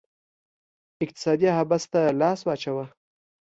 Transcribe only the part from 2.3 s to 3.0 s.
واچاوه